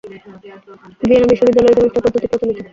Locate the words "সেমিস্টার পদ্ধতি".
1.77-2.27